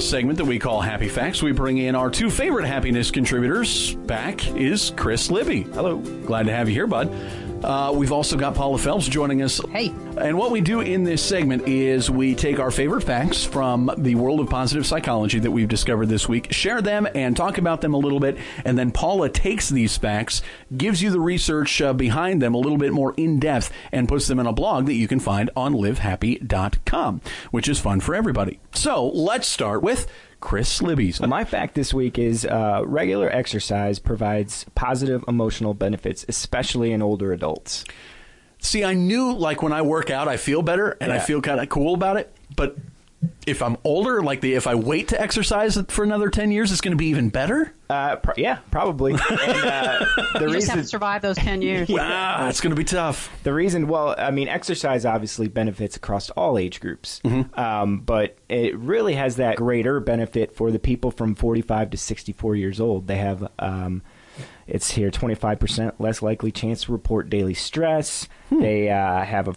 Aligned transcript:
this 0.00 0.08
segment 0.08 0.38
that 0.38 0.46
we 0.46 0.58
call 0.58 0.80
Happy 0.80 1.08
Facts, 1.08 1.42
we 1.42 1.52
bring 1.52 1.76
in 1.76 1.94
our 1.94 2.08
two 2.08 2.30
favorite 2.30 2.64
happiness 2.64 3.10
contributors. 3.10 3.94
Back 3.94 4.48
is 4.56 4.94
Chris 4.96 5.30
Libby. 5.30 5.64
Hello. 5.74 5.98
Glad 5.98 6.46
to 6.46 6.52
have 6.52 6.70
you 6.70 6.74
here, 6.74 6.86
bud. 6.86 7.12
Uh, 7.62 7.92
we've 7.94 8.12
also 8.12 8.36
got 8.36 8.54
Paula 8.54 8.78
Phelps 8.78 9.06
joining 9.06 9.42
us. 9.42 9.60
Hey. 9.70 9.92
And 10.16 10.36
what 10.36 10.50
we 10.50 10.60
do 10.60 10.80
in 10.80 11.04
this 11.04 11.22
segment 11.22 11.68
is 11.68 12.10
we 12.10 12.34
take 12.34 12.58
our 12.58 12.70
favorite 12.70 13.02
facts 13.02 13.44
from 13.44 13.90
the 13.98 14.14
world 14.14 14.40
of 14.40 14.48
positive 14.48 14.86
psychology 14.86 15.38
that 15.38 15.50
we've 15.50 15.68
discovered 15.68 16.06
this 16.06 16.28
week, 16.28 16.52
share 16.52 16.82
them, 16.82 17.06
and 17.14 17.36
talk 17.36 17.58
about 17.58 17.80
them 17.80 17.94
a 17.94 17.98
little 17.98 18.20
bit. 18.20 18.38
And 18.64 18.78
then 18.78 18.90
Paula 18.90 19.28
takes 19.28 19.68
these 19.68 19.96
facts, 19.96 20.42
gives 20.76 21.02
you 21.02 21.10
the 21.10 21.20
research 21.20 21.80
uh, 21.80 21.92
behind 21.92 22.42
them 22.42 22.54
a 22.54 22.58
little 22.58 22.78
bit 22.78 22.92
more 22.92 23.14
in 23.16 23.38
depth, 23.38 23.72
and 23.92 24.08
puts 24.08 24.26
them 24.26 24.38
in 24.38 24.46
a 24.46 24.52
blog 24.52 24.86
that 24.86 24.94
you 24.94 25.08
can 25.08 25.20
find 25.20 25.50
on 25.56 25.74
livehappy.com, 25.74 27.20
which 27.50 27.68
is 27.68 27.78
fun 27.78 28.00
for 28.00 28.14
everybody. 28.14 28.60
So 28.72 29.08
let's 29.08 29.46
start 29.46 29.82
with 29.82 30.06
Chris 30.40 30.82
Libby's. 30.82 31.20
My 31.26 31.44
fact 31.44 31.74
this 31.74 31.94
week 31.94 32.18
is 32.18 32.44
uh, 32.44 32.82
regular 32.84 33.30
exercise 33.30 33.98
provides 33.98 34.64
positive 34.74 35.24
emotional 35.28 35.74
benefits, 35.74 36.24
especially 36.28 36.92
in 36.92 37.02
older 37.02 37.32
adults. 37.32 37.84
See, 38.58 38.84
I 38.84 38.94
knew 38.94 39.32
like 39.32 39.62
when 39.62 39.72
I 39.72 39.82
work 39.82 40.10
out, 40.10 40.28
I 40.28 40.36
feel 40.36 40.62
better 40.62 40.96
and 41.00 41.12
I 41.12 41.18
feel 41.18 41.40
kind 41.40 41.60
of 41.60 41.68
cool 41.68 41.94
about 41.94 42.18
it. 42.18 42.34
But 42.54 42.76
if 43.46 43.62
I'm 43.62 43.76
older, 43.84 44.22
like 44.22 44.40
the 44.40 44.54
if 44.54 44.66
I 44.66 44.74
wait 44.74 45.08
to 45.08 45.20
exercise 45.20 45.78
for 45.88 46.04
another 46.04 46.30
ten 46.30 46.50
years, 46.50 46.72
it's 46.72 46.80
going 46.80 46.92
to 46.92 46.96
be 46.96 47.06
even 47.06 47.28
better. 47.28 47.74
Uh, 47.90 48.14
pro- 48.16 48.34
yeah, 48.36 48.58
probably. 48.70 49.12
And, 49.14 49.20
uh, 49.20 50.06
the 50.38 50.46
You 50.46 50.52
just 50.52 50.68
have 50.68 50.76
reason 50.76 50.76
to 50.76 50.84
survive 50.84 51.22
those 51.22 51.36
10 51.36 51.60
years. 51.60 51.90
Ah, 51.98 52.48
it's 52.48 52.60
going 52.60 52.70
to 52.70 52.76
be 52.76 52.84
tough. 52.84 53.36
The 53.42 53.52
reason, 53.52 53.88
well, 53.88 54.14
I 54.16 54.30
mean, 54.30 54.46
exercise 54.46 55.04
obviously 55.04 55.48
benefits 55.48 55.96
across 55.96 56.30
all 56.30 56.56
age 56.56 56.80
groups, 56.80 57.20
um, 57.54 58.00
but 58.00 58.38
it 58.48 58.78
really 58.78 59.14
has 59.14 59.36
that 59.36 59.56
greater 59.56 59.98
benefit 59.98 60.54
for 60.54 60.70
the 60.70 60.78
people 60.78 61.10
from 61.10 61.34
45 61.34 61.90
to 61.90 61.96
64 61.96 62.54
years 62.54 62.80
old. 62.80 63.08
They 63.08 63.16
have, 63.16 63.48
um, 63.58 64.02
it's 64.68 64.92
here, 64.92 65.10
25% 65.10 65.94
less 65.98 66.22
likely 66.22 66.52
chance 66.52 66.84
to 66.84 66.92
report 66.92 67.28
daily 67.28 67.54
stress. 67.54 68.28
They 68.52 68.88
uh, 68.88 69.24
have 69.24 69.48
a 69.48 69.52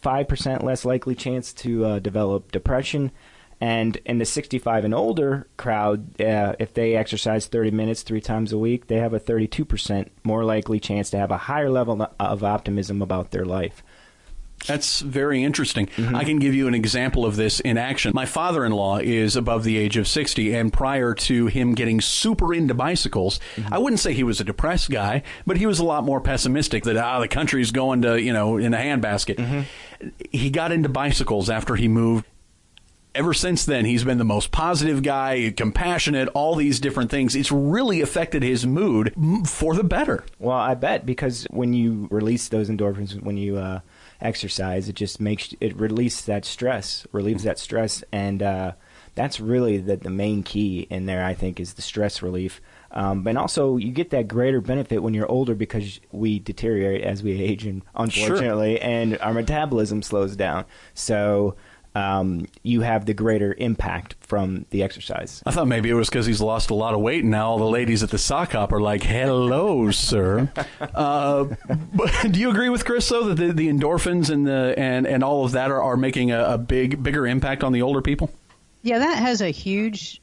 45% 0.00 0.62
less 0.62 0.84
likely 0.84 1.14
chance 1.14 1.52
to 1.54 1.84
uh, 1.84 1.98
develop 1.98 2.52
depression. 2.52 3.12
And 3.60 3.96
in 4.04 4.18
the 4.18 4.26
65 4.26 4.84
and 4.84 4.94
older 4.94 5.48
crowd, 5.56 6.20
uh, 6.20 6.54
if 6.58 6.74
they 6.74 6.94
exercise 6.94 7.46
30 7.46 7.70
minutes 7.70 8.02
three 8.02 8.20
times 8.20 8.52
a 8.52 8.58
week, 8.58 8.86
they 8.86 8.96
have 8.96 9.14
a 9.14 9.20
32% 9.20 10.08
more 10.24 10.44
likely 10.44 10.78
chance 10.78 11.08
to 11.10 11.18
have 11.18 11.30
a 11.30 11.38
higher 11.38 11.70
level 11.70 12.06
of 12.20 12.44
optimism 12.44 13.00
about 13.00 13.30
their 13.30 13.46
life. 13.46 13.82
That's 14.66 15.00
very 15.00 15.44
interesting. 15.44 15.86
Mm-hmm. 15.86 16.16
I 16.16 16.24
can 16.24 16.38
give 16.38 16.54
you 16.54 16.66
an 16.66 16.74
example 16.74 17.24
of 17.24 17.36
this 17.36 17.60
in 17.60 17.78
action. 17.78 18.12
My 18.14 18.26
father 18.26 18.64
in 18.64 18.72
law 18.72 18.98
is 18.98 19.36
above 19.36 19.62
the 19.64 19.76
age 19.76 19.96
of 19.96 20.08
60, 20.08 20.54
and 20.54 20.72
prior 20.72 21.14
to 21.14 21.46
him 21.46 21.74
getting 21.74 22.00
super 22.00 22.52
into 22.52 22.74
bicycles, 22.74 23.38
Mm-hmm. 23.56 23.72
I 23.72 23.78
wouldn't 23.78 24.00
say 24.00 24.12
he 24.12 24.24
was 24.24 24.40
a 24.40 24.44
depressed 24.44 24.90
guy, 24.90 25.22
but 25.46 25.56
he 25.56 25.66
was 25.66 25.78
a 25.78 25.84
lot 25.84 26.04
more 26.04 26.20
pessimistic 26.20 26.84
that, 26.84 26.96
ah, 26.96 27.20
the 27.20 27.28
country's 27.28 27.70
going 27.70 28.02
to, 28.02 28.20
you 28.20 28.32
know, 28.32 28.56
in 28.56 28.74
a 28.74 28.76
handbasket. 28.76 29.36
Mm-hmm. 29.36 30.08
He 30.30 30.50
got 30.50 30.72
into 30.72 30.88
bicycles 30.88 31.48
after 31.48 31.76
he 31.76 31.88
moved. 31.88 32.24
Ever 33.14 33.32
since 33.32 33.64
then, 33.64 33.86
he's 33.86 34.04
been 34.04 34.18
the 34.18 34.24
most 34.24 34.52
positive 34.52 35.02
guy, 35.02 35.52
compassionate, 35.56 36.28
all 36.34 36.54
these 36.54 36.80
different 36.80 37.10
things. 37.10 37.34
It's 37.34 37.50
really 37.50 38.02
affected 38.02 38.42
his 38.42 38.66
mood 38.66 39.14
for 39.46 39.74
the 39.74 39.84
better. 39.84 40.24
Well, 40.38 40.58
I 40.58 40.74
bet 40.74 41.06
because 41.06 41.44
when 41.50 41.72
you 41.72 42.08
release 42.10 42.48
those 42.48 42.68
endorphins, 42.68 43.18
when 43.22 43.38
you 43.38 43.56
uh, 43.56 43.80
exercise, 44.20 44.88
it 44.88 44.94
just 44.96 45.20
makes 45.20 45.54
it 45.60 45.76
release 45.76 46.22
that 46.22 46.44
stress, 46.44 47.06
relieves 47.12 47.42
that 47.44 47.58
stress, 47.58 48.02
and 48.12 48.42
uh, 48.42 48.72
that's 49.14 49.40
really 49.40 49.78
the 49.78 49.96
the 49.96 50.10
main 50.10 50.42
key 50.42 50.86
in 50.90 51.06
there. 51.06 51.24
I 51.24 51.34
think 51.34 51.60
is 51.60 51.74
the 51.74 51.82
stress 51.82 52.22
relief. 52.22 52.60
Um, 52.92 53.26
and 53.26 53.36
also, 53.36 53.76
you 53.76 53.92
get 53.92 54.10
that 54.10 54.28
greater 54.28 54.60
benefit 54.60 55.02
when 55.02 55.12
you're 55.12 55.30
older 55.30 55.54
because 55.54 56.00
we 56.12 56.38
deteriorate 56.38 57.02
as 57.02 57.22
we 57.22 57.40
age, 57.42 57.66
and 57.66 57.82
unfortunately, 57.94 58.80
and 58.80 59.18
our 59.18 59.34
metabolism 59.34 60.02
slows 60.02 60.36
down. 60.36 60.64
So 60.94 61.56
um, 61.96 62.46
you 62.62 62.82
have 62.82 63.06
the 63.06 63.14
greater 63.14 63.54
impact 63.56 64.16
from 64.20 64.66
the 64.68 64.82
exercise. 64.82 65.42
I 65.46 65.50
thought 65.50 65.66
maybe 65.66 65.88
it 65.88 65.94
was 65.94 66.10
because 66.10 66.26
he's 66.26 66.42
lost 66.42 66.68
a 66.68 66.74
lot 66.74 66.92
of 66.92 67.00
weight, 67.00 67.22
and 67.22 67.30
now 67.30 67.48
all 67.48 67.58
the 67.58 67.64
ladies 67.64 68.02
at 68.02 68.10
the 68.10 68.18
sock 68.18 68.52
hop 68.52 68.70
are 68.72 68.82
like, 68.82 69.02
"Hello, 69.02 69.90
sir." 69.90 70.52
Uh, 70.94 71.44
but 71.94 72.10
do 72.30 72.38
you 72.38 72.50
agree 72.50 72.68
with 72.68 72.84
Chris 72.84 73.08
though 73.08 73.24
that 73.24 73.34
the, 73.34 73.52
the 73.52 73.68
endorphins 73.68 74.30
and 74.30 74.46
the 74.46 74.74
and, 74.76 75.06
and 75.06 75.22
all 75.22 75.44
of 75.44 75.52
that 75.52 75.70
are, 75.70 75.82
are 75.82 75.96
making 75.96 76.32
a, 76.32 76.54
a 76.54 76.58
big 76.58 77.02
bigger 77.02 77.26
impact 77.26 77.62
on 77.64 77.72
the 77.72 77.82
older 77.82 78.00
people? 78.02 78.30
Yeah, 78.82 78.98
that 78.98 79.18
has 79.18 79.40
a 79.40 79.48
huge 79.48 80.20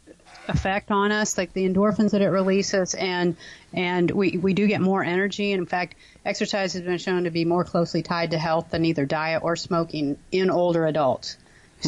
effect 0.47 0.91
on 0.91 1.11
us, 1.11 1.37
like 1.37 1.53
the 1.53 1.67
endorphins 1.67 2.11
that 2.11 2.21
it 2.21 2.29
releases, 2.29 2.93
and 2.93 3.35
and 3.73 4.09
we, 4.11 4.37
we 4.37 4.53
do 4.53 4.67
get 4.67 4.81
more 4.81 5.03
energy. 5.03 5.51
And 5.51 5.61
in 5.61 5.65
fact, 5.65 5.95
exercise 6.25 6.73
has 6.73 6.81
been 6.81 6.97
shown 6.97 7.23
to 7.23 7.31
be 7.31 7.45
more 7.45 7.63
closely 7.63 8.03
tied 8.03 8.31
to 8.31 8.37
health 8.37 8.69
than 8.69 8.85
either 8.85 9.05
diet 9.05 9.43
or 9.43 9.55
smoking 9.55 10.17
in 10.31 10.49
older 10.49 10.85
adults. 10.85 11.37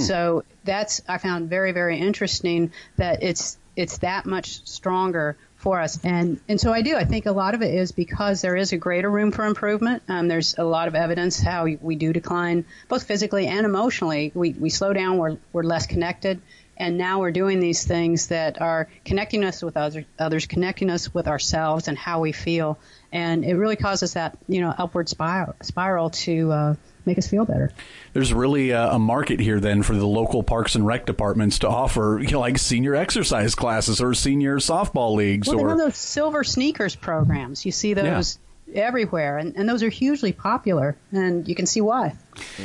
So 0.03 0.44
that's 0.63 1.01
I 1.07 1.17
found 1.17 1.50
very 1.50 1.72
very 1.72 2.00
interesting 2.00 2.72
that 2.97 3.23
it's 3.23 3.57
it's 3.75 4.00
that 4.00 4.25
much 4.25 4.66
stronger 4.66 5.38
for 5.56 5.81
us. 5.81 6.00
And 6.03 6.39
and 6.47 6.59
so 6.59 6.72
I 6.72 6.81
do. 6.81 6.95
I 6.95 7.06
think 7.06 7.25
a 7.25 7.31
lot 7.31 7.56
of 7.56 7.61
it 7.61 7.73
is 7.73 7.91
because 7.91 8.41
there 8.41 8.55
is 8.55 8.72
a 8.72 8.78
greater 8.78 9.09
room 9.09 9.31
for 9.31 9.45
improvement. 9.45 10.03
Um, 10.07 10.28
there's 10.28 10.55
a 10.57 10.63
lot 10.63 10.88
of 10.88 10.95
evidence 10.95 11.39
how 11.39 11.66
we 11.66 11.95
do 11.95 12.13
decline 12.13 12.66
both 12.88 13.03
physically 13.03 13.47
and 13.47 13.66
emotionally. 13.66 14.31
We 14.35 14.51
we 14.51 14.69
slow 14.69 14.94
down. 14.94 15.17
We're 15.17 15.38
we're 15.53 15.63
less 15.63 15.88
connected. 15.88 16.41
And 16.77 16.97
now 16.97 17.19
we're 17.19 17.31
doing 17.31 17.59
these 17.59 17.85
things 17.85 18.27
that 18.27 18.61
are 18.61 18.89
connecting 19.05 19.43
us 19.43 19.63
with 19.63 19.77
other, 19.77 20.05
others, 20.19 20.45
connecting 20.45 20.89
us 20.89 21.13
with 21.13 21.27
ourselves 21.27 21.87
and 21.87 21.97
how 21.97 22.19
we 22.19 22.31
feel. 22.31 22.77
And 23.11 23.45
it 23.45 23.55
really 23.55 23.77
causes 23.77 24.13
that, 24.13 24.37
you 24.47 24.61
know, 24.61 24.73
upward 24.77 25.07
spiral, 25.07 25.55
spiral 25.61 26.09
to 26.09 26.51
uh, 26.51 26.75
make 27.05 27.17
us 27.17 27.27
feel 27.27 27.45
better. 27.45 27.71
There's 28.13 28.33
really 28.33 28.71
a, 28.71 28.91
a 28.91 28.99
market 28.99 29.39
here 29.39 29.59
then 29.59 29.83
for 29.83 29.95
the 29.95 30.07
local 30.07 30.43
parks 30.43 30.75
and 30.75 30.85
rec 30.85 31.05
departments 31.05 31.59
to 31.59 31.69
offer, 31.69 32.19
you 32.21 32.31
know, 32.31 32.39
like 32.41 32.57
senior 32.57 32.95
exercise 32.95 33.55
classes 33.55 34.01
or 34.01 34.13
senior 34.13 34.57
softball 34.57 35.15
leagues 35.15 35.47
Well, 35.47 35.61
or 35.61 35.77
those 35.77 35.95
silver 35.95 36.43
sneakers 36.43 36.95
programs. 36.95 37.65
You 37.65 37.71
see 37.71 37.93
those 37.93 38.37
everywhere, 38.75 39.37
and, 39.37 39.55
and 39.55 39.67
those 39.67 39.83
are 39.83 39.89
hugely 39.89 40.31
popular, 40.31 40.95
and 41.11 41.47
you 41.47 41.55
can 41.55 41.65
see 41.65 41.81
why. 41.81 42.15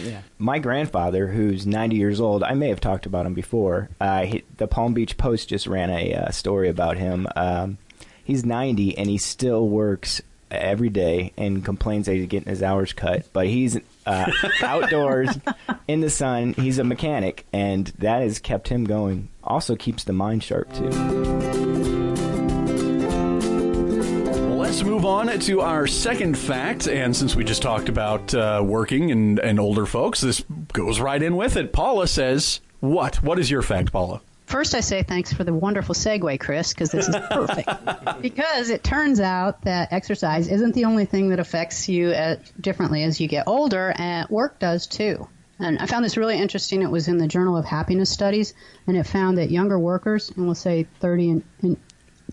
Yeah. 0.02 0.22
My 0.38 0.58
grandfather, 0.58 1.28
who's 1.28 1.66
90 1.66 1.96
years 1.96 2.20
old, 2.20 2.42
I 2.42 2.54
may 2.54 2.68
have 2.68 2.80
talked 2.80 3.06
about 3.06 3.26
him 3.26 3.34
before. 3.34 3.88
Uh, 4.00 4.24
he, 4.24 4.44
the 4.56 4.66
Palm 4.66 4.94
Beach 4.94 5.16
Post 5.16 5.48
just 5.48 5.66
ran 5.66 5.90
a 5.90 6.14
uh, 6.14 6.30
story 6.30 6.68
about 6.68 6.96
him. 6.96 7.26
Um, 7.36 7.78
he's 8.24 8.44
90 8.44 8.96
and 8.98 9.08
he 9.08 9.18
still 9.18 9.68
works 9.68 10.22
every 10.50 10.88
day 10.88 11.32
and 11.36 11.64
complains 11.64 12.06
that 12.06 12.14
he's 12.14 12.26
getting 12.26 12.48
his 12.48 12.62
hours 12.62 12.92
cut. 12.92 13.26
But 13.32 13.46
he's 13.46 13.78
uh, 14.06 14.30
outdoors 14.62 15.30
in 15.86 16.00
the 16.00 16.10
sun. 16.10 16.54
He's 16.54 16.78
a 16.78 16.84
mechanic, 16.84 17.46
and 17.52 17.86
that 17.98 18.22
has 18.22 18.38
kept 18.38 18.68
him 18.68 18.84
going. 18.84 19.28
Also 19.42 19.76
keeps 19.76 20.04
the 20.04 20.12
mind 20.12 20.42
sharp 20.42 20.72
too. 20.74 21.59
Move 25.00 25.06
on 25.06 25.38
to 25.38 25.62
our 25.62 25.86
second 25.86 26.36
fact. 26.36 26.86
And 26.86 27.16
since 27.16 27.34
we 27.34 27.42
just 27.42 27.62
talked 27.62 27.88
about 27.88 28.34
uh, 28.34 28.62
working 28.62 29.10
and, 29.10 29.38
and 29.38 29.58
older 29.58 29.86
folks, 29.86 30.20
this 30.20 30.44
goes 30.74 31.00
right 31.00 31.22
in 31.22 31.36
with 31.36 31.56
it. 31.56 31.72
Paula 31.72 32.06
says, 32.06 32.60
What? 32.80 33.16
What 33.22 33.38
is 33.38 33.50
your 33.50 33.62
fact, 33.62 33.92
Paula? 33.92 34.20
First, 34.44 34.74
I 34.74 34.80
say 34.80 35.02
thanks 35.02 35.32
for 35.32 35.42
the 35.42 35.54
wonderful 35.54 35.94
segue, 35.94 36.38
Chris, 36.38 36.74
because 36.74 36.90
this 36.90 37.08
is 37.08 37.16
perfect. 37.30 37.70
because 38.20 38.68
it 38.68 38.84
turns 38.84 39.20
out 39.20 39.62
that 39.62 39.90
exercise 39.90 40.48
isn't 40.48 40.74
the 40.74 40.84
only 40.84 41.06
thing 41.06 41.30
that 41.30 41.38
affects 41.40 41.88
you 41.88 42.10
at, 42.10 42.52
differently 42.60 43.02
as 43.02 43.18
you 43.22 43.26
get 43.26 43.44
older, 43.46 43.94
and 43.96 44.28
work 44.28 44.58
does 44.58 44.86
too. 44.86 45.26
And 45.58 45.78
I 45.78 45.86
found 45.86 46.04
this 46.04 46.18
really 46.18 46.36
interesting. 46.36 46.82
It 46.82 46.90
was 46.90 47.08
in 47.08 47.16
the 47.16 47.26
Journal 47.26 47.56
of 47.56 47.64
Happiness 47.64 48.10
Studies, 48.10 48.52
and 48.86 48.98
it 48.98 49.04
found 49.04 49.38
that 49.38 49.50
younger 49.50 49.78
workers, 49.78 50.28
and 50.28 50.44
we'll 50.44 50.54
say 50.54 50.86
30 51.00 51.30
and, 51.30 51.44
and 51.62 51.76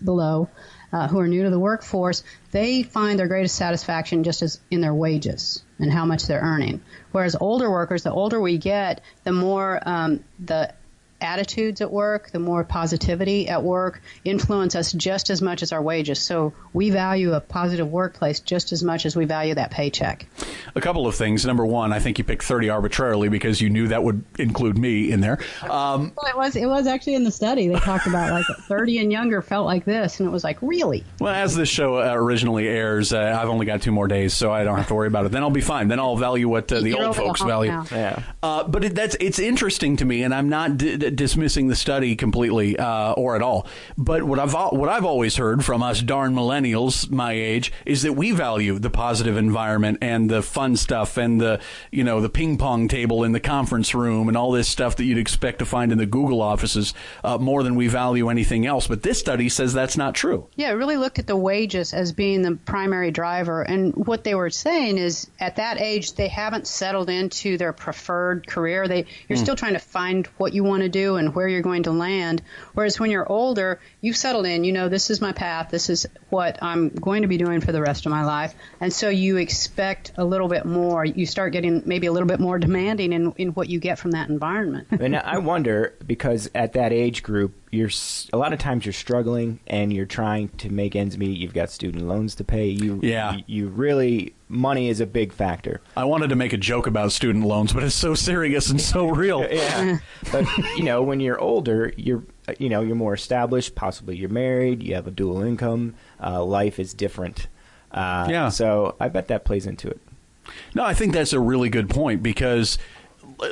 below, 0.04 0.48
uh, 0.92 1.08
who 1.08 1.18
are 1.18 1.28
new 1.28 1.44
to 1.44 1.50
the 1.50 1.58
workforce, 1.58 2.24
they 2.50 2.82
find 2.82 3.18
their 3.18 3.28
greatest 3.28 3.56
satisfaction 3.56 4.24
just 4.24 4.42
as 4.42 4.60
in 4.70 4.80
their 4.80 4.94
wages 4.94 5.62
and 5.78 5.92
how 5.92 6.04
much 6.04 6.26
they're 6.26 6.40
earning. 6.40 6.80
Whereas 7.12 7.36
older 7.38 7.70
workers, 7.70 8.02
the 8.02 8.12
older 8.12 8.40
we 8.40 8.58
get, 8.58 9.02
the 9.24 9.32
more 9.32 9.80
um, 9.84 10.24
the 10.38 10.72
attitudes 11.20 11.80
at 11.80 11.90
work, 11.90 12.30
the 12.30 12.38
more 12.38 12.64
positivity 12.64 13.48
at 13.48 13.62
work 13.62 14.00
influence 14.24 14.74
us 14.76 14.92
just 14.92 15.30
as 15.30 15.42
much 15.42 15.62
as 15.62 15.72
our 15.72 15.82
wages. 15.82 16.20
So 16.20 16.52
we 16.72 16.90
value 16.90 17.32
a 17.34 17.40
positive 17.40 17.90
workplace 17.90 18.40
just 18.40 18.72
as 18.72 18.82
much 18.82 19.06
as 19.06 19.16
we 19.16 19.24
value 19.24 19.54
that 19.54 19.70
paycheck. 19.70 20.26
A 20.74 20.80
couple 20.80 21.06
of 21.06 21.14
things. 21.14 21.44
Number 21.44 21.66
one, 21.66 21.92
I 21.92 21.98
think 21.98 22.18
you 22.18 22.24
picked 22.24 22.44
30 22.44 22.70
arbitrarily 22.70 23.28
because 23.28 23.60
you 23.60 23.70
knew 23.70 23.88
that 23.88 24.02
would 24.04 24.24
include 24.38 24.78
me 24.78 25.10
in 25.10 25.20
there. 25.20 25.38
Um, 25.62 26.12
Well, 26.16 26.26
it 26.30 26.36
was 26.36 26.56
it 26.56 26.66
was 26.66 26.86
actually 26.86 27.14
in 27.14 27.24
the 27.24 27.30
study 27.30 27.68
they 27.68 27.78
talked 27.80 28.06
about 28.06 28.30
like 28.30 28.44
30 28.68 28.98
and 28.98 29.12
younger 29.12 29.42
felt 29.42 29.66
like 29.66 29.84
this, 29.84 30.20
and 30.20 30.28
it 30.28 30.32
was 30.32 30.44
like 30.44 30.58
really. 30.62 31.04
well, 31.20 31.34
as 31.34 31.56
this 31.56 31.68
show 31.68 31.96
uh, 31.98 32.12
originally 32.14 32.68
airs, 32.68 33.12
uh, 33.12 33.38
I've 33.40 33.48
only 33.48 33.66
got 33.66 33.82
two 33.82 33.92
more 33.92 34.08
days, 34.08 34.34
so 34.34 34.52
I 34.52 34.64
don't 34.64 34.76
have 34.76 34.88
to 34.88 34.94
worry 34.94 35.08
about 35.08 35.26
it. 35.26 35.32
Then 35.32 35.42
I'll 35.42 35.50
be 35.50 35.60
fine. 35.60 35.88
Then 35.88 35.98
I'll 36.00 36.16
value 36.16 36.48
what 36.48 36.70
uh, 36.72 36.80
the 36.80 36.90
You're 36.90 36.98
old 36.98 37.08
over 37.08 37.20
the 37.20 37.26
folks 37.26 37.42
value. 37.42 37.70
now. 37.70 37.86
Yeah. 37.90 38.22
Uh, 38.42 38.64
but 38.68 38.84
it, 38.84 38.94
that's 38.94 39.16
it's 39.20 39.38
interesting 39.38 39.96
to 39.96 40.04
me, 40.04 40.22
and 40.22 40.34
I'm 40.34 40.48
not 40.48 40.76
d- 40.78 40.96
d- 40.96 41.07
dismissing 41.16 41.68
the 41.68 41.76
study 41.76 42.16
completely 42.16 42.78
uh, 42.78 43.12
or 43.12 43.36
at 43.36 43.42
all. 43.42 43.66
But 43.96 44.24
what 44.24 44.38
I've 44.38 44.54
what 44.54 44.88
I've 44.88 45.04
always 45.04 45.36
heard 45.36 45.64
from 45.64 45.82
us 45.82 46.02
darn 46.02 46.34
millennials 46.34 47.10
my 47.10 47.32
age 47.32 47.72
is 47.86 48.02
that 48.02 48.14
we 48.14 48.32
value 48.32 48.78
the 48.78 48.90
positive 48.90 49.36
environment 49.36 49.98
and 50.02 50.30
the 50.30 50.42
fun 50.42 50.76
stuff 50.76 51.16
and 51.16 51.40
the 51.40 51.60
you 51.90 52.04
know 52.04 52.20
the 52.20 52.28
ping 52.28 52.58
pong 52.58 52.88
table 52.88 53.24
in 53.24 53.32
the 53.32 53.40
conference 53.40 53.94
room 53.94 54.28
and 54.28 54.36
all 54.36 54.52
this 54.52 54.68
stuff 54.68 54.96
that 54.96 55.04
you'd 55.04 55.18
expect 55.18 55.60
to 55.60 55.64
find 55.64 55.92
in 55.92 55.98
the 55.98 56.06
Google 56.06 56.42
offices 56.42 56.94
uh, 57.24 57.38
more 57.38 57.62
than 57.62 57.74
we 57.74 57.88
value 57.88 58.28
anything 58.28 58.66
else. 58.66 58.86
But 58.86 59.02
this 59.02 59.18
study 59.18 59.48
says 59.48 59.72
that's 59.72 59.96
not 59.96 60.14
true. 60.14 60.48
Yeah, 60.56 60.72
really 60.72 60.96
looked 60.96 61.18
at 61.18 61.26
the 61.26 61.36
wages 61.36 61.92
as 61.94 62.12
being 62.12 62.42
the 62.42 62.56
primary 62.56 63.10
driver, 63.10 63.62
and 63.62 63.94
what 63.94 64.24
they 64.24 64.34
were 64.34 64.50
saying 64.50 64.98
is 64.98 65.30
at 65.40 65.56
that 65.56 65.80
age 65.80 66.14
they 66.14 66.28
haven't 66.28 66.66
settled 66.66 67.10
into 67.10 67.56
their 67.56 67.72
preferred 67.72 68.46
career. 68.46 68.88
They 68.88 69.06
you're 69.28 69.38
mm. 69.38 69.42
still 69.42 69.56
trying 69.56 69.74
to 69.74 69.78
find 69.78 70.26
what 70.38 70.52
you 70.52 70.64
want 70.64 70.82
to 70.82 70.88
do 70.88 70.97
and 71.06 71.34
where 71.34 71.48
you're 71.48 71.62
going 71.62 71.84
to 71.84 71.90
land. 71.90 72.42
Whereas 72.74 72.98
when 72.98 73.10
you're 73.10 73.30
older, 73.30 73.80
you've 74.00 74.16
settled 74.16 74.46
in. 74.46 74.64
You 74.64 74.72
know, 74.72 74.88
this 74.88 75.10
is 75.10 75.20
my 75.20 75.32
path. 75.32 75.70
This 75.70 75.90
is 75.90 76.06
what 76.30 76.62
I'm 76.62 76.90
going 76.90 77.22
to 77.22 77.28
be 77.28 77.36
doing 77.36 77.60
for 77.60 77.72
the 77.72 77.80
rest 77.80 78.06
of 78.06 78.10
my 78.10 78.24
life. 78.24 78.54
And 78.80 78.92
so 78.92 79.08
you 79.08 79.36
expect 79.36 80.12
a 80.16 80.24
little 80.24 80.48
bit 80.48 80.64
more. 80.64 81.04
You 81.04 81.26
start 81.26 81.52
getting 81.52 81.82
maybe 81.86 82.06
a 82.06 82.12
little 82.12 82.28
bit 82.28 82.40
more 82.40 82.58
demanding 82.58 83.12
in, 83.12 83.32
in 83.32 83.48
what 83.50 83.68
you 83.68 83.80
get 83.80 83.98
from 83.98 84.12
that 84.12 84.28
environment. 84.28 84.88
and 85.00 85.16
I 85.16 85.38
wonder 85.38 85.94
because 86.06 86.50
at 86.54 86.74
that 86.74 86.92
age 86.92 87.22
group, 87.22 87.54
you're 87.70 87.90
a 88.32 88.36
lot 88.36 88.52
of 88.52 88.58
times 88.58 88.86
you're 88.86 88.92
struggling 88.92 89.60
and 89.66 89.92
you're 89.92 90.06
trying 90.06 90.48
to 90.48 90.70
make 90.70 90.96
ends 90.96 91.18
meet. 91.18 91.38
You've 91.38 91.54
got 91.54 91.70
student 91.70 92.06
loans 92.06 92.34
to 92.36 92.44
pay. 92.44 92.68
You 92.68 93.00
yeah. 93.02 93.34
You, 93.34 93.44
you 93.46 93.68
really 93.68 94.34
money 94.48 94.88
is 94.88 95.00
a 95.00 95.06
big 95.06 95.32
factor. 95.32 95.80
I 95.96 96.04
wanted 96.04 96.30
to 96.30 96.36
make 96.36 96.52
a 96.52 96.56
joke 96.56 96.86
about 96.86 97.12
student 97.12 97.44
loans, 97.44 97.72
but 97.72 97.82
it's 97.82 97.94
so 97.94 98.14
serious 98.14 98.70
and 98.70 98.80
so 98.80 99.08
real. 99.08 99.46
yeah. 99.50 99.98
but 100.32 100.46
you 100.76 100.84
know, 100.84 101.02
when 101.02 101.20
you're 101.20 101.38
older, 101.38 101.92
you're 101.96 102.24
you 102.58 102.68
know 102.68 102.80
you're 102.80 102.96
more 102.96 103.14
established. 103.14 103.74
Possibly 103.74 104.16
you're 104.16 104.28
married. 104.28 104.82
You 104.82 104.94
have 104.94 105.06
a 105.06 105.10
dual 105.10 105.42
income. 105.42 105.94
Uh, 106.22 106.42
life 106.44 106.78
is 106.78 106.94
different. 106.94 107.48
Uh, 107.90 108.26
yeah. 108.30 108.48
So 108.48 108.96
I 109.00 109.08
bet 109.08 109.28
that 109.28 109.44
plays 109.44 109.66
into 109.66 109.88
it. 109.88 110.00
No, 110.74 110.84
I 110.84 110.94
think 110.94 111.12
that's 111.12 111.32
a 111.32 111.40
really 111.40 111.68
good 111.68 111.90
point 111.90 112.22
because 112.22 112.78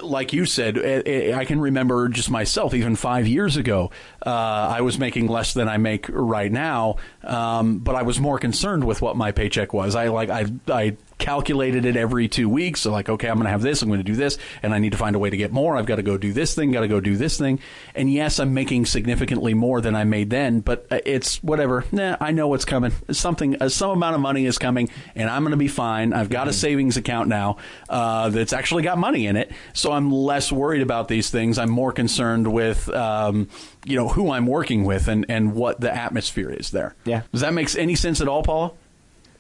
like 0.03 0.33
you 0.33 0.47
said, 0.47 0.77
eh, 0.79 1.03
eh, 1.07 1.35
I 1.35 1.45
can 1.45 1.61
remember 1.61 2.09
just 2.09 2.31
myself, 2.31 2.75
even 2.75 2.97
five 2.97 3.27
years 3.27 3.57
ago, 3.57 3.91
uh, 4.25 4.31
I 4.31 4.81
was 4.81 4.99
making 4.99 5.29
less 5.29 5.55
than 5.55 5.69
I 5.69 5.77
make 5.77 6.07
right 6.09 6.51
now, 6.51 6.97
um, 7.23 7.79
but 7.79 7.95
I 7.95 8.03
was 8.03 8.19
more 8.19 8.39
concerned 8.39 8.85
with 8.85 9.01
what 9.01 9.17
my 9.17 9.33
paycheck 9.33 9.73
was. 9.73 9.95
I 9.95 10.09
like 10.09 10.31
I 10.31 10.47
I 10.69 10.97
calculated 11.27 11.85
it 11.85 11.97
every 11.97 12.29
two 12.29 12.49
weeks. 12.49 12.83
So 12.83 12.93
like, 12.93 13.09
okay, 13.09 13.29
I'm 13.29 13.35
going 13.35 13.47
to 13.47 13.51
have 13.51 13.61
this, 13.61 13.83
I'm 13.83 13.89
going 13.89 13.99
to 13.99 14.05
do 14.05 14.15
this, 14.15 14.39
and 14.63 14.73
I 14.73 14.79
need 14.79 14.93
to 14.93 14.97
find 14.97 15.17
a 15.17 15.19
way 15.19 15.29
to 15.29 15.37
get 15.37 15.51
more. 15.51 15.77
I've 15.77 15.85
got 15.85 15.97
to 15.97 16.05
go 16.05 16.17
do 16.17 16.33
this 16.33 16.55
thing, 16.55 16.71
got 16.71 16.83
to 16.83 16.89
go 16.89 17.01
do 17.01 17.17
this 17.17 17.37
thing. 17.37 17.59
And 17.97 18.13
yes, 18.13 18.39
I'm 18.39 18.55
making 18.55 18.87
significantly 18.87 19.53
more 19.53 19.81
than 19.81 19.97
I 19.97 20.05
made 20.05 20.31
then, 20.31 20.61
but 20.61 20.87
uh, 20.89 21.01
it's 21.05 21.43
whatever. 21.43 21.85
Nah, 21.91 22.17
I 22.21 22.31
know 22.31 22.47
what's 22.47 22.65
coming. 22.65 22.93
Something, 23.11 23.61
uh, 23.61 23.69
some 23.71 23.91
amount 23.91 24.15
of 24.15 24.21
money 24.21 24.47
is 24.47 24.57
coming, 24.57 24.89
and 25.17 25.29
I'm 25.29 25.43
going 25.43 25.51
to 25.51 25.57
be 25.57 25.67
fine. 25.67 26.13
I've 26.13 26.31
got 26.31 26.47
a 26.47 26.53
mm-hmm. 26.53 26.61
savings 26.61 26.97
account 26.97 27.29
now 27.29 27.57
uh, 27.89 28.29
that's 28.29 28.53
actually 28.53 28.85
got 28.85 28.97
money 28.97 29.27
in 29.27 29.35
it, 29.35 29.51
so 29.73 29.91
I'm 29.91 30.13
less 30.13 30.53
worried 30.53 30.83
about 30.83 31.09
these 31.09 31.29
things. 31.31 31.59
I'm 31.59 31.71
more 31.71 31.91
concerned 31.91 32.47
with. 32.53 32.89
Um, 32.91 33.49
you 33.85 33.95
know 33.95 34.09
who 34.09 34.33
I'm 34.33 34.47
working 34.47 34.85
with 34.85 35.07
and, 35.07 35.25
and 35.29 35.55
what 35.55 35.81
the 35.81 35.95
atmosphere 35.95 36.51
is 36.51 36.73
there. 36.73 36.97
Yeah. 37.05 37.23
Does 37.31 37.43
that 37.43 37.55
make 37.55 37.73
any 37.77 37.95
sense 37.95 38.21
at 38.21 38.27
all, 38.27 38.43
Paula? 38.43 38.73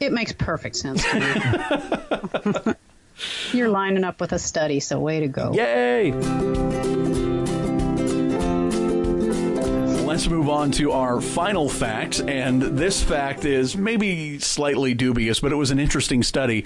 It 0.00 0.12
makes 0.12 0.32
perfect 0.32 0.76
sense 0.76 1.04
to 1.04 2.64
me. 2.66 2.74
You're 3.52 3.68
lining 3.68 4.04
up 4.04 4.20
with 4.20 4.32
a 4.32 4.38
study, 4.38 4.80
so 4.80 4.98
way 5.00 5.20
to 5.20 5.28
go. 5.28 5.52
Yay! 5.54 6.12
Let's 10.02 10.28
move 10.28 10.48
on 10.48 10.70
to 10.72 10.92
our 10.92 11.20
final 11.20 11.68
fact, 11.68 12.20
and 12.20 12.62
this 12.62 13.02
fact 13.02 13.44
is 13.44 13.76
maybe 13.76 14.38
slightly 14.38 14.94
dubious, 14.94 15.40
but 15.40 15.52
it 15.52 15.56
was 15.56 15.70
an 15.70 15.78
interesting 15.78 16.22
study. 16.22 16.64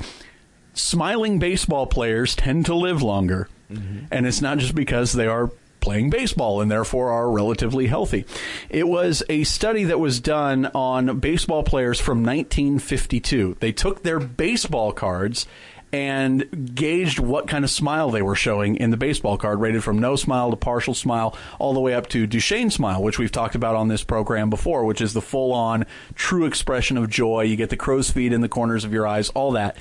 Smiling 0.75 1.39
baseball 1.39 1.87
players 1.87 2.37
tend 2.37 2.67
to 2.67 2.75
live 2.75 3.03
longer, 3.03 3.49
mm-hmm. 3.71 4.07
and 4.11 4.27
it's 4.27 4.41
not 4.41 4.59
just 4.59 4.75
because 4.75 5.13
they 5.13 5.27
are 5.27 5.51
playing 5.81 6.11
baseball 6.11 6.61
and 6.61 6.71
therefore 6.71 7.11
are 7.11 7.31
relatively 7.31 7.87
healthy. 7.87 8.25
It 8.69 8.87
was 8.89 9.23
a 9.29 9.45
study 9.45 9.85
that 9.85 10.01
was 10.01 10.21
done 10.21 10.67
on 10.75 11.19
baseball 11.19 11.63
players 11.63 12.01
from 12.01 12.19
1952. 12.19 13.57
They 13.61 13.73
took 13.73 14.03
their 14.03 14.21
baseball 14.21 14.93
cards 14.93 15.47
and 15.93 16.75
gauged 16.75 17.19
what 17.19 17.49
kind 17.49 17.65
of 17.65 17.71
smile 17.71 18.11
they 18.11 18.23
were 18.23 18.37
showing 18.37 18.77
in 18.77 18.91
the 18.91 18.97
baseball 18.97 19.37
card, 19.37 19.61
rated 19.61 19.83
from 19.83 19.99
no 19.99 20.15
smile 20.15 20.51
to 20.51 20.57
partial 20.57 20.95
smile, 20.95 21.37
all 21.59 21.75
the 21.75 21.81
way 21.81 21.95
up 21.95 22.09
to 22.09 22.29
Duchenne 22.29 22.71
smile, 22.71 23.03
which 23.03 23.19
we've 23.19 23.33
talked 23.33 23.57
about 23.57 23.75
on 23.75 23.89
this 23.89 24.05
program 24.05 24.51
before, 24.51 24.85
which 24.85 25.01
is 25.01 25.15
the 25.15 25.21
full 25.21 25.53
on 25.53 25.87
true 26.15 26.45
expression 26.45 26.97
of 26.97 27.11
joy. 27.11 27.43
You 27.43 27.57
get 27.57 27.71
the 27.71 27.77
crow's 27.77 28.11
feet 28.11 28.33
in 28.33 28.41
the 28.41 28.49
corners 28.49 28.85
of 28.85 28.93
your 28.93 29.07
eyes, 29.07 29.31
all 29.31 29.53
that. 29.53 29.77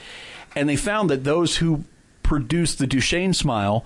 And 0.56 0.68
they 0.68 0.75
found 0.75 1.12
that 1.12 1.24
those 1.24 1.57
who 1.57 1.84
produced 2.24 2.80
the 2.80 2.88
Duchenne 2.88 3.36
smile 3.36 3.86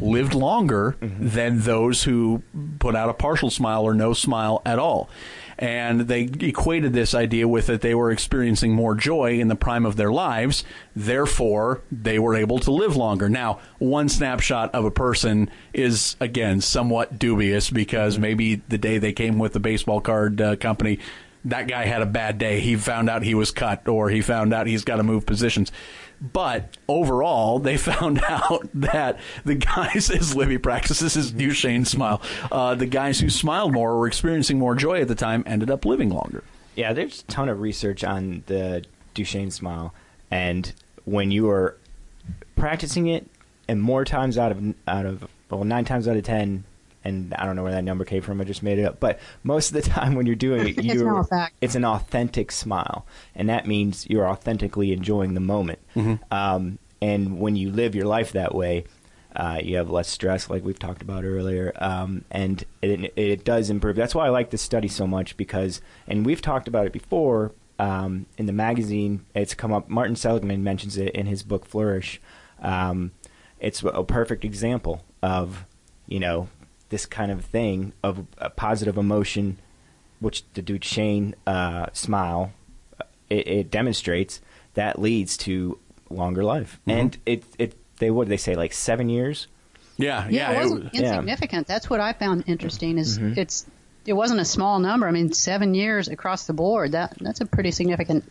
lived 0.00 0.34
longer 0.34 0.96
mm-hmm. 1.00 1.28
than 1.28 1.60
those 1.60 2.04
who 2.04 2.42
put 2.78 2.94
out 2.94 3.08
a 3.08 3.14
partial 3.14 3.50
smile 3.50 3.84
or 3.84 3.94
no 3.94 4.12
smile 4.12 4.62
at 4.64 4.78
all. 4.78 5.08
And 5.56 6.02
they 6.02 6.22
equated 6.22 6.92
this 6.92 7.14
idea 7.14 7.46
with 7.46 7.68
that 7.68 7.80
they 7.80 7.94
were 7.94 8.10
experiencing 8.10 8.72
more 8.72 8.96
joy 8.96 9.38
in 9.38 9.46
the 9.46 9.54
prime 9.54 9.86
of 9.86 9.94
their 9.94 10.10
lives, 10.10 10.64
therefore, 10.96 11.80
they 11.92 12.18
were 12.18 12.34
able 12.34 12.58
to 12.60 12.72
live 12.72 12.96
longer. 12.96 13.28
Now, 13.28 13.60
one 13.78 14.08
snapshot 14.08 14.74
of 14.74 14.84
a 14.84 14.90
person 14.90 15.48
is, 15.72 16.16
again, 16.20 16.60
somewhat 16.60 17.20
dubious 17.20 17.70
because 17.70 18.18
maybe 18.18 18.56
the 18.68 18.78
day 18.78 18.98
they 18.98 19.12
came 19.12 19.38
with 19.38 19.52
the 19.52 19.60
baseball 19.60 20.00
card 20.00 20.40
uh, 20.40 20.56
company, 20.56 20.98
that 21.44 21.68
guy 21.68 21.84
had 21.84 22.02
a 22.02 22.06
bad 22.06 22.38
day. 22.38 22.58
He 22.58 22.74
found 22.74 23.08
out 23.08 23.22
he 23.22 23.34
was 23.34 23.52
cut, 23.52 23.86
or 23.86 24.08
he 24.08 24.22
found 24.22 24.52
out 24.52 24.66
he's 24.66 24.82
got 24.82 24.96
to 24.96 25.02
move 25.04 25.24
positions 25.24 25.70
but 26.20 26.76
overall, 26.88 27.58
they 27.58 27.76
found 27.76 28.20
out 28.28 28.68
that 28.74 29.18
the 29.44 29.54
guys, 29.54 30.10
as 30.14 30.34
Libby 30.34 30.58
practices 30.58 31.14
his 31.14 31.32
Duchenne 31.32 31.86
smile, 31.86 32.20
uh, 32.50 32.74
the 32.74 32.86
guys 32.86 33.20
who 33.20 33.30
smiled 33.30 33.72
more 33.72 33.92
or 33.92 33.98
were 34.00 34.06
experiencing 34.06 34.58
more 34.58 34.74
joy 34.74 35.00
at 35.00 35.08
the 35.08 35.14
time 35.14 35.42
ended 35.46 35.70
up 35.70 35.84
living 35.84 36.10
longer. 36.10 36.42
Yeah, 36.76 36.92
there's 36.92 37.20
a 37.20 37.24
ton 37.24 37.48
of 37.48 37.60
research 37.60 38.02
on 38.02 38.42
the 38.46 38.84
Duchenne 39.14 39.52
smile, 39.52 39.94
and 40.30 40.72
when 41.04 41.30
you 41.30 41.48
are 41.48 41.76
practicing 42.56 43.06
it, 43.06 43.26
and 43.68 43.80
more 43.80 44.04
times 44.04 44.36
out 44.36 44.52
of 44.52 44.74
out 44.86 45.06
of 45.06 45.28
well, 45.50 45.64
nine 45.64 45.84
times 45.84 46.08
out 46.08 46.16
of 46.16 46.24
ten, 46.24 46.64
and 47.04 47.34
I 47.34 47.44
don't 47.44 47.56
know 47.56 47.62
where 47.62 47.72
that 47.72 47.84
number 47.84 48.04
came 48.04 48.22
from. 48.22 48.40
I 48.40 48.44
just 48.44 48.62
made 48.62 48.78
it 48.78 48.84
up. 48.84 49.00
But 49.00 49.20
most 49.42 49.68
of 49.68 49.74
the 49.74 49.88
time 49.90 50.14
when 50.14 50.26
you're 50.26 50.34
doing 50.34 50.68
it, 50.68 50.82
you 50.82 51.18
it's, 51.30 51.52
it's 51.60 51.74
an 51.74 51.84
authentic 51.84 52.50
smile, 52.50 53.06
and 53.34 53.48
that 53.48 53.66
means 53.66 54.06
you're 54.08 54.28
authentically 54.28 54.92
enjoying 54.92 55.34
the 55.34 55.40
moment. 55.40 55.78
Mm-hmm. 55.94 56.34
Um, 56.34 56.78
and 57.00 57.38
when 57.38 57.56
you 57.56 57.70
live 57.70 57.94
your 57.94 58.06
life 58.06 58.32
that 58.32 58.54
way, 58.54 58.84
uh, 59.36 59.58
you 59.62 59.76
have 59.76 59.90
less 59.90 60.08
stress, 60.08 60.48
like 60.48 60.64
we've 60.64 60.78
talked 60.78 61.02
about 61.02 61.24
earlier, 61.24 61.72
um, 61.76 62.24
and 62.30 62.64
it, 62.82 63.12
it, 63.16 63.44
does 63.44 63.68
improve. 63.68 63.96
That's 63.96 64.14
why 64.14 64.26
I 64.26 64.28
like 64.28 64.50
this 64.50 64.62
study 64.62 64.86
so 64.86 65.06
much 65.06 65.36
because, 65.36 65.82
and 66.06 66.24
we've 66.24 66.40
talked 66.40 66.68
about 66.68 66.86
it 66.86 66.92
before 66.92 67.52
um, 67.80 68.26
in 68.38 68.46
the 68.46 68.52
magazine. 68.52 69.26
It's 69.34 69.52
come 69.52 69.72
up. 69.72 69.88
Martin 69.88 70.14
Seligman 70.14 70.62
mentions 70.62 70.96
it 70.96 71.14
in 71.14 71.26
his 71.26 71.42
book 71.42 71.66
Flourish. 71.66 72.20
Um, 72.62 73.10
it's 73.58 73.82
a 73.82 74.04
perfect 74.04 74.44
example 74.44 75.04
of 75.22 75.66
you 76.06 76.20
know 76.20 76.48
this 76.94 77.06
kind 77.06 77.32
of 77.32 77.44
thing 77.44 77.92
of 78.04 78.24
a 78.38 78.48
positive 78.48 78.96
emotion, 78.96 79.58
which 80.20 80.44
the 80.54 80.62
Duchenne 80.62 81.34
uh, 81.44 81.86
smile 81.92 82.52
it, 83.28 83.48
it, 83.48 83.70
demonstrates, 83.72 84.40
that 84.74 85.00
leads 85.00 85.36
to 85.38 85.76
longer 86.08 86.44
life. 86.44 86.78
Mm-hmm. 86.86 86.98
And 87.00 87.18
it 87.26 87.42
it 87.58 87.74
they 87.96 88.12
would 88.12 88.28
they 88.28 88.36
say 88.36 88.54
like 88.54 88.72
seven 88.72 89.08
years. 89.08 89.48
Yeah, 89.96 90.28
yeah, 90.28 90.52
yeah 90.52 90.52
it 90.52 90.62
wasn't 90.62 90.84
it, 90.84 91.00
insignificant. 91.00 91.66
Yeah. 91.66 91.74
That's 91.74 91.90
what 91.90 91.98
I 91.98 92.12
found 92.12 92.44
interesting. 92.46 92.96
Is 92.98 93.18
mm-hmm. 93.18 93.40
it's 93.40 93.66
it 94.06 94.12
wasn't 94.12 94.38
a 94.38 94.44
small 94.44 94.78
number. 94.78 95.08
I 95.08 95.10
mean, 95.10 95.32
seven 95.32 95.74
years 95.74 96.06
across 96.06 96.46
the 96.46 96.52
board. 96.52 96.92
That 96.92 97.16
that's 97.20 97.40
a 97.40 97.46
pretty 97.46 97.72
significant 97.72 98.22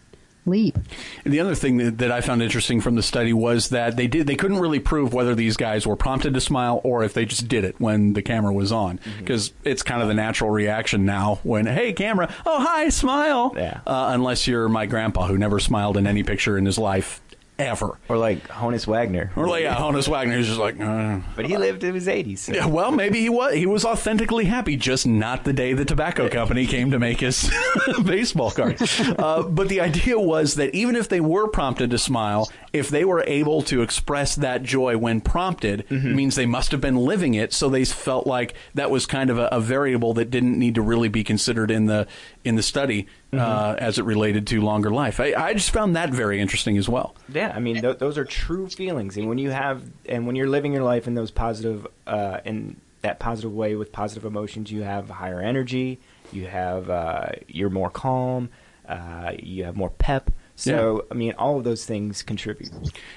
leap. 0.46 0.78
And 1.24 1.34
the 1.34 1.40
other 1.40 1.56
thing 1.56 1.78
that, 1.78 1.98
that, 2.00 2.12
I 2.12 2.22
found 2.22 2.42
interesting 2.44 2.82
from 2.82 2.96
the 2.96 3.02
study 3.02 3.34
was 3.34 3.70
that 3.70 3.96
they 3.96 4.08
did 4.08 4.28
they 4.28 4.36
couldn't 4.36 4.60
really 4.60 4.80
prove 4.80 5.14
whether 5.14 5.36
these 5.36 5.58
guys 5.58 5.88
were 5.88 5.96
prompted 5.96 6.34
to 6.34 6.42
smile 6.42 6.82
or 6.84 7.04
if 7.04 7.14
they 7.14 7.26
just 7.26 7.48
did 7.48 7.64
it 7.64 7.80
when 7.80 8.14
the 8.14 8.22
camera 8.22 8.54
was 8.54 8.72
on 8.72 9.00
because 9.18 9.50
mm-hmm. 9.50 9.70
it's 9.70 9.84
kind 9.84 10.02
of 10.02 10.08
the 10.08 10.14
natural 10.14 10.50
reaction 10.50 11.06
now 11.06 11.40
when 11.44 11.66
hey 11.66 11.94
camera 11.94 12.34
oh 12.46 12.60
hi 12.60 12.90
smile 12.90 13.54
yeah. 13.56 13.80
uh, 13.88 14.12
unless 14.14 14.46
you're 14.46 14.70
my 14.70 14.86
grandpa 14.86 15.26
who 15.28 15.38
never 15.38 15.60
smiled 15.60 15.98
in 15.98 16.06
any 16.06 16.24
picture 16.24 16.58
in 16.58 16.66
his 16.66 16.78
life 16.78 17.22
ever. 17.60 18.00
Or 18.10 18.18
like 18.18 18.48
Honus 18.48 18.88
Wagner. 18.88 19.32
Or 19.36 19.48
like 19.48 19.64
yeah, 19.64 19.76
Honus 19.76 20.08
Wagner 20.08 20.38
is 20.38 20.48
just 20.48 20.60
like. 20.60 20.80
Uh, 20.80 21.20
but 21.36 21.46
he 21.46 21.58
lived 21.58 21.84
in 21.84 21.94
his 21.94 22.08
80s. 22.08 22.40
So. 22.40 22.54
Yeah, 22.54 22.66
well, 22.66 22.92
maybe 22.92 23.20
he 23.20 23.30
was. 23.30 23.54
He 23.54 23.66
was 23.66 23.86
authentically 23.86 24.46
happy, 24.46 24.76
just 24.76 25.06
not 25.06 25.44
the 25.44 25.54
day 25.54 25.74
the 25.74 25.86
tobacco 25.86 26.30
company 26.30 26.66
came 26.66 26.92
to 26.92 27.00
make 27.00 27.20
his 27.20 27.52
baseball 28.04 28.52
card. 28.52 28.82
Uh, 29.18 29.44
but 29.44 29.70
the 29.70 29.82
idea 29.82 30.20
was 30.20 30.56
that 30.56 30.74
even 30.74 30.96
if 30.96 31.10
they 31.10 31.22
were 31.22 31.48
prompted 31.48 31.92
to 31.92 31.98
smile, 31.98 32.50
if 32.72 32.90
they 32.90 33.06
were 33.06 33.24
able 33.28 33.62
to 33.64 33.82
express 33.82 34.36
that 34.36 34.64
joy 34.64 34.98
when 34.98 35.22
prompted, 35.22 35.88
mm-hmm. 35.90 36.16
means 36.16 36.36
they 36.36 36.46
must 36.46 36.72
have 36.72 36.82
been 36.82 36.98
living 36.98 37.36
it. 37.36 37.54
So 37.54 37.70
they 37.70 37.86
felt 37.86 38.26
like 38.28 38.56
that 38.74 38.90
was 38.90 39.06
kind 39.06 39.30
of 39.30 39.38
a, 39.38 39.48
a 39.48 39.60
variable 39.60 40.14
that 40.16 40.32
didn't 40.32 40.58
need 40.58 40.76
to 40.76 40.82
really 40.82 41.10
be 41.10 41.24
considered 41.24 41.72
in 41.72 41.86
the 41.86 42.08
in 42.44 42.56
the 42.56 42.64
study 42.64 43.04
mm-hmm. 43.32 43.40
uh, 43.40 43.76
as 43.78 43.98
it 43.98 44.04
related 44.04 44.48
to 44.48 44.62
longer 44.62 44.92
life. 44.92 45.20
I, 45.20 45.34
I, 45.34 45.54
just 45.54 45.72
found 45.72 45.96
that 45.96 46.10
very 46.10 46.40
interesting 46.40 46.78
as 46.78 46.90
well. 46.90 47.16
Yeah, 47.30 47.52
I 47.56 47.60
mean 47.60 47.82
th- 47.82 47.98
those 48.00 48.18
are 48.18 48.26
true 48.26 48.68
feelings, 48.70 49.18
and 49.18 49.28
when 49.28 49.38
you 49.38 49.52
have 49.52 49.84
and 50.06 50.28
when 50.28 50.36
you're 50.36 50.50
living 50.50 50.74
your 50.74 50.84
life 50.84 51.08
in 51.08 51.16
those 51.16 51.32
positive 51.32 51.88
uh, 52.06 52.40
in 52.46 52.80
that 53.02 53.20
positive 53.20 53.54
way 53.54 53.76
with 53.76 53.92
positive 53.92 54.26
emotions, 54.26 54.72
you 54.72 54.84
have 54.84 55.10
higher 55.10 55.42
energy, 55.42 56.00
you 56.32 56.48
have 56.48 56.90
uh, 56.90 57.28
you're 57.48 57.70
more 57.70 57.90
calm, 57.90 58.50
uh, 58.88 59.34
you 59.40 59.64
have 59.66 59.76
more 59.76 59.90
pep. 59.90 60.32
So, 60.56 60.96
yeah. 60.96 61.02
I 61.12 61.14
mean, 61.16 61.34
all 61.38 61.58
of 61.58 61.64
those 61.64 61.86
things 61.86 62.22
contribute. 62.22 62.72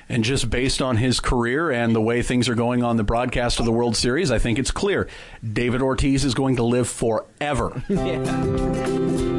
And 0.08 0.24
just 0.24 0.48
based 0.48 0.80
on 0.80 0.96
his 0.96 1.20
career 1.20 1.70
and 1.70 1.94
the 1.94 2.00
way 2.00 2.22
things 2.22 2.48
are 2.48 2.54
going 2.54 2.82
on 2.82 2.96
the 2.96 3.04
broadcast 3.04 3.60
of 3.60 3.66
the 3.66 3.72
World 3.72 3.96
Series, 3.96 4.30
I 4.30 4.38
think 4.38 4.58
it's 4.58 4.70
clear 4.70 5.08
David 5.52 5.82
Ortiz 5.82 6.24
is 6.24 6.34
going 6.34 6.56
to 6.56 6.62
live 6.62 6.88
forever. 6.88 7.82
yeah. 7.88 9.35